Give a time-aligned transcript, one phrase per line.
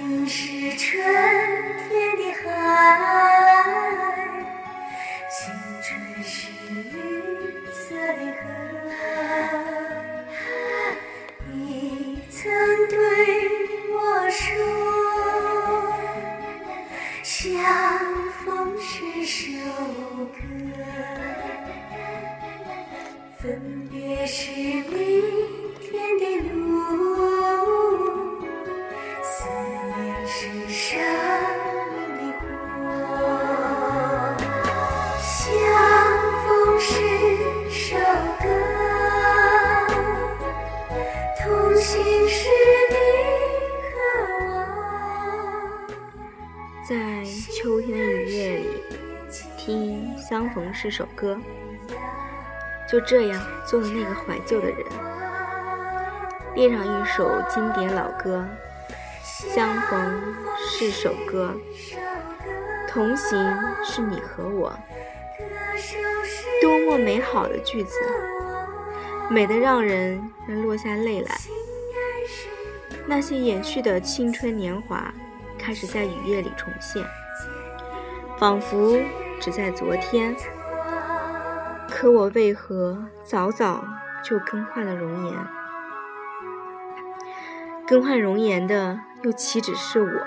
[0.00, 1.02] 你是春
[1.88, 2.46] 天的海
[5.28, 5.52] 青
[5.82, 6.48] 春是
[6.92, 6.94] 绿
[7.72, 8.44] 色的河
[11.52, 12.48] 你曾
[12.88, 12.96] 对
[13.92, 14.46] 我说
[17.24, 17.44] 相
[18.44, 18.46] 逢
[18.80, 19.48] 是首
[20.26, 20.38] 歌
[23.36, 24.94] 分别是明
[25.80, 25.90] 天
[26.20, 26.22] 的
[26.54, 27.17] 路
[30.88, 30.96] 生
[32.18, 32.32] 命
[46.88, 48.82] 在秋天的雨夜里，
[49.58, 51.38] 听相逢是首歌，
[52.90, 54.78] 就这样做了那个怀旧的人。
[56.54, 58.48] 编上一首经典老歌。
[59.28, 61.54] 相逢是首歌，
[62.88, 63.38] 同行
[63.84, 64.72] 是你和我，
[66.62, 67.94] 多么美好的句子，
[69.28, 70.18] 美得让人
[70.48, 71.36] 能落下泪来。
[73.06, 75.12] 那些远去的青春年华，
[75.58, 77.04] 开始在雨夜里重现，
[78.38, 78.98] 仿佛
[79.38, 80.34] 只在昨天。
[81.90, 83.84] 可我为何早早
[84.24, 85.57] 就更换了容颜？
[87.88, 89.00] 更换容颜的。
[89.22, 90.26] 又岂止是我，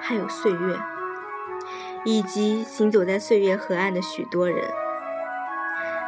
[0.00, 0.78] 还有岁月，
[2.06, 4.64] 以及行走在岁月河岸的许多人。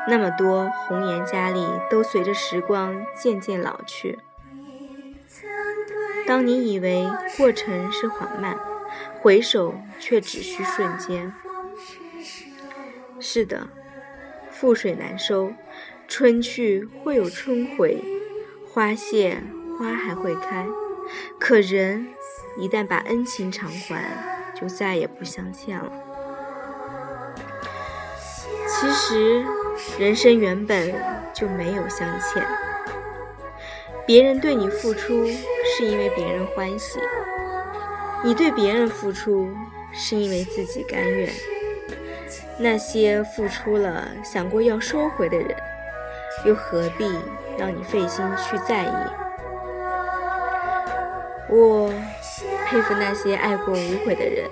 [0.09, 4.19] 那么多红颜佳丽都随着时光渐渐老去。
[6.27, 7.07] 当你以为
[7.37, 8.59] 过程是缓慢，
[9.21, 11.35] 回首却只需瞬间。
[13.21, 13.69] 是的，
[14.51, 15.53] 覆水难收，
[16.09, 18.03] 春去会有春回，
[18.73, 19.43] 花谢
[19.79, 20.67] 花还会开。
[21.39, 22.09] 可人
[22.59, 25.91] 一旦把恩情偿还，就再也不相欠了。
[28.69, 29.45] 其实，
[29.99, 30.95] 人生原本
[31.33, 32.47] 就没有相欠。
[34.07, 37.01] 别人对你付出，是因为别人欢喜；
[38.23, 39.49] 你对别人付出，
[39.93, 41.29] 是因为自己甘愿。
[42.59, 45.57] 那些付出了想过要收回的人，
[46.45, 47.05] 又何必
[47.59, 49.26] 让你费心去在意？
[51.49, 51.93] 我
[52.67, 54.51] 佩服那些爱过无悔的人，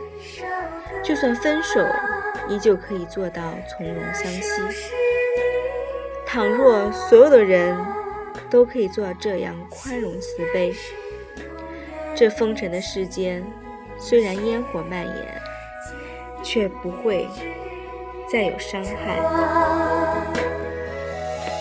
[1.02, 1.84] 就算分手，
[2.48, 4.62] 依旧可以做到从容相惜。
[6.26, 7.76] 倘若所有的人
[8.50, 10.74] 都可以做到这样宽容慈悲，
[12.14, 13.44] 这风尘的世间，
[13.98, 15.42] 虽然烟火蔓延，
[16.42, 17.28] 却不会
[18.30, 19.20] 再有伤害。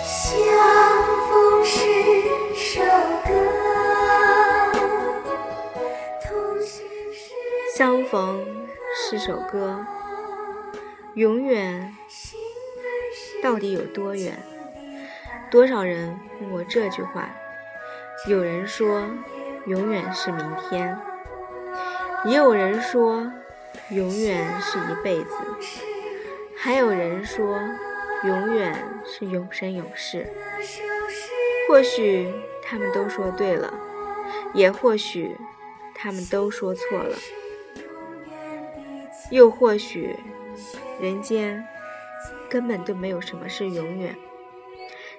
[0.04, 0.38] 相
[1.30, 1.80] 逢时
[8.14, 8.46] 逢
[8.96, 9.84] 是首歌，
[11.16, 11.98] 永远
[13.42, 14.38] 到底有多远？
[15.50, 17.28] 多少人问过这句话？
[18.28, 19.04] 有人说
[19.66, 20.96] 永远是明天，
[22.26, 23.32] 也有人说
[23.90, 25.34] 永远是一辈子，
[26.56, 27.60] 还有人说
[28.26, 30.32] 永远是永生永世。
[31.68, 32.32] 或许
[32.62, 33.74] 他们都说对了，
[34.54, 35.36] 也或许
[35.96, 37.18] 他们都说错了。
[39.34, 40.16] 又或许，
[41.02, 41.68] 人间
[42.48, 44.16] 根本都没有什么是永远。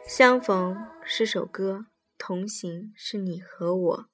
[0.06, 1.86] 相逢是首歌，
[2.16, 4.06] 同行是你和我。